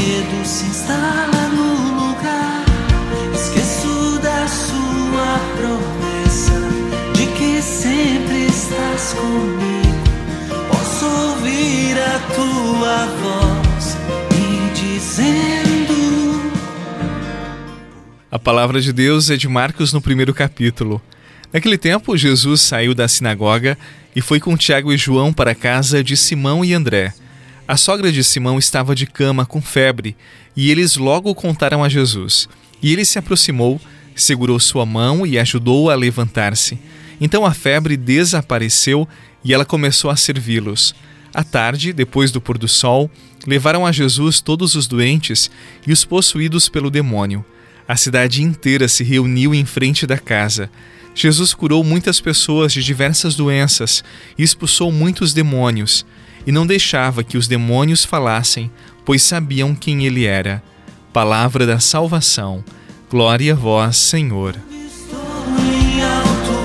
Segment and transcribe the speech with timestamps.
[0.00, 2.64] medo se instala no lugar.
[3.34, 6.58] Esqueço da sua promessa
[7.14, 10.00] de que sempre estás comigo.
[10.68, 13.96] Posso ouvir a tua voz
[14.74, 16.50] dizendo.
[18.30, 21.02] A palavra de Deus é de Marcos no primeiro capítulo.
[21.52, 23.76] Naquele tempo, Jesus saiu da sinagoga
[24.14, 27.12] e foi com Tiago e João para a casa de Simão e André.
[27.70, 30.16] A sogra de Simão estava de cama com febre
[30.56, 32.48] e eles logo contaram a Jesus.
[32.82, 33.80] E ele se aproximou,
[34.12, 36.80] segurou sua mão e ajudou-a a levantar-se.
[37.20, 39.06] Então a febre desapareceu
[39.44, 40.96] e ela começou a servi-los.
[41.32, 43.08] À tarde, depois do pôr do sol,
[43.46, 45.48] levaram a Jesus todos os doentes
[45.86, 47.44] e os possuídos pelo demônio.
[47.86, 50.68] A cidade inteira se reuniu em frente da casa.
[51.14, 54.02] Jesus curou muitas pessoas de diversas doenças
[54.36, 56.04] e expulsou muitos demônios,
[56.46, 58.70] e não deixava que os demônios falassem,
[59.04, 60.62] pois sabiam quem ele era.
[61.12, 62.64] Palavra da salvação.
[63.10, 64.54] Glória a vós, Senhor.
[64.70, 65.18] Estou
[65.58, 66.60] em alto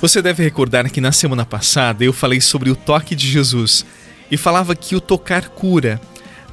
[0.00, 3.84] Você deve recordar que na semana passada eu falei sobre o toque de Jesus
[4.30, 6.00] e falava que o tocar cura.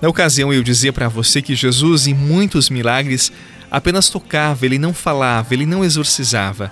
[0.02, 3.32] Na ocasião eu dizia para você que Jesus, em muitos milagres,
[3.70, 6.72] apenas tocava, ele não falava, ele não exorcizava.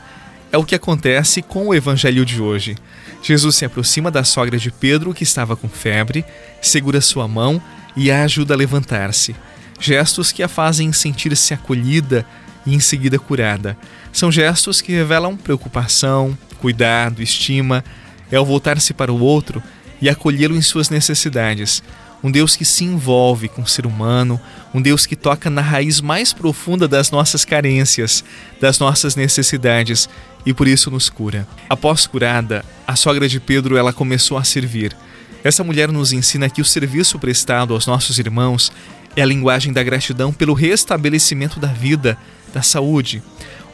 [0.51, 2.75] É o que acontece com o evangelho de hoje.
[3.21, 6.25] Jesus se aproxima da sogra de Pedro, que estava com febre,
[6.59, 7.61] segura sua mão
[7.95, 9.35] e a ajuda a levantar-se.
[9.79, 12.25] Gestos que a fazem sentir-se acolhida
[12.65, 13.77] e em seguida curada.
[14.11, 17.83] São gestos que revelam preocupação, cuidado, estima,
[18.31, 19.61] é o voltar-se para o outro
[20.01, 21.83] e acolhê-lo em suas necessidades.
[22.23, 24.39] Um Deus que se envolve com o ser humano,
[24.73, 28.23] um Deus que toca na raiz mais profunda das nossas carências,
[28.61, 30.07] das nossas necessidades
[30.45, 31.45] e por isso nos cura.
[31.69, 34.95] Após curada, a sogra de Pedro ela começou a servir.
[35.43, 38.71] Essa mulher nos ensina que o serviço prestado aos nossos irmãos
[39.15, 42.17] é a linguagem da gratidão pelo restabelecimento da vida,
[42.53, 43.21] da saúde.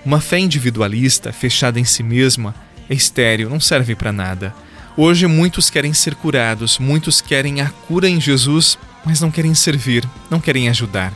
[0.06, 2.56] Uma fé individualista, fechada em si mesma,
[2.90, 4.56] é estéril, não serve para nada.
[4.98, 10.04] Hoje muitos querem ser curados, muitos querem a cura em Jesus, mas não querem servir,
[10.30, 11.14] não querem ajudar.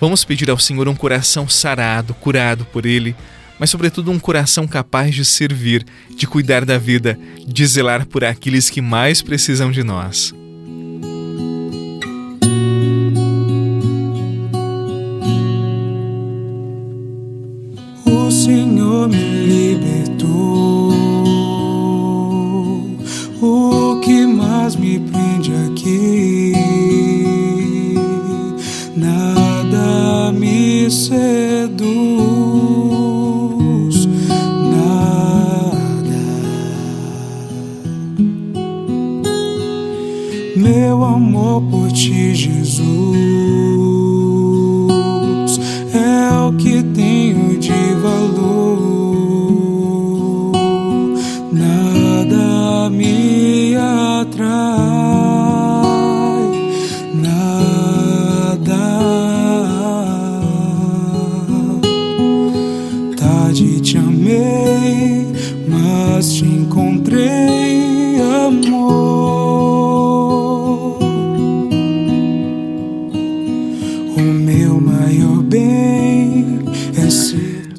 [0.00, 3.14] Vamos pedir ao Senhor um coração sarado, curado por Ele,
[3.58, 5.86] mas sobretudo um coração capaz de servir,
[6.16, 10.34] de cuidar da vida, de zelar por aqueles que mais precisam de nós.
[46.58, 47.21] Que tenho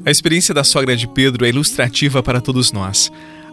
[0.06, 3.10] A experiência da sogra de Pedro é ilustrativa para todos nós.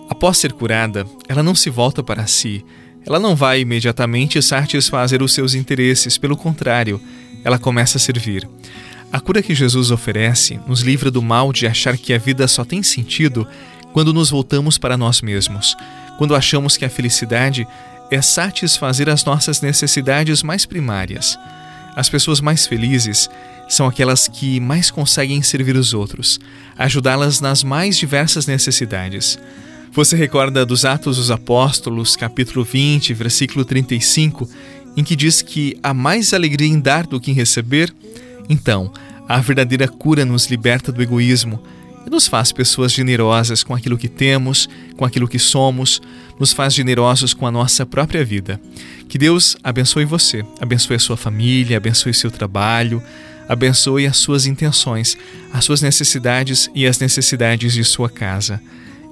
[0.08, 2.64] Após ser curada, ela não se volta para si.
[3.06, 7.00] Ela não vai imediatamente satisfazer os seus interesses, pelo contrário,
[7.44, 8.48] ela começa a servir.
[9.12, 12.64] A cura que Jesus oferece nos livra do mal de achar que a vida só
[12.64, 13.46] tem sentido
[13.92, 15.76] quando nos voltamos para nós mesmos,
[16.18, 17.66] quando achamos que a felicidade
[18.10, 21.38] é satisfazer as nossas necessidades mais primárias.
[22.00, 23.28] As pessoas mais felizes
[23.68, 26.40] são aquelas que mais conseguem servir os outros,
[26.78, 29.38] ajudá-las nas mais diversas necessidades.
[29.92, 34.48] Você recorda dos Atos dos Apóstolos, capítulo 20, versículo 35,
[34.96, 37.92] em que diz que há mais alegria em dar do que em receber?
[38.48, 38.90] Então,
[39.28, 41.62] a verdadeira cura nos liberta do egoísmo
[42.06, 46.00] e nos faz pessoas generosas com aquilo que temos, com aquilo que somos,
[46.38, 48.58] nos faz generosos com a nossa própria vida.
[49.10, 53.02] Que Deus abençoe você, abençoe a sua família, abençoe seu trabalho,
[53.48, 55.18] abençoe as suas intenções,
[55.52, 58.62] as suas necessidades e as necessidades de sua casa.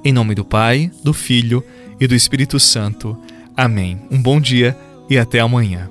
[0.04, 1.64] Em nome do Pai, do Filho
[1.98, 3.18] e do Espírito Santo.
[3.56, 4.00] Amém.
[4.08, 4.78] Um bom dia
[5.10, 5.90] e até amanhã.